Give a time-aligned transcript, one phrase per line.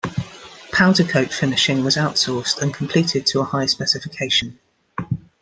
[0.71, 4.57] Powder coat finishing was outsourced and completed to a high specification.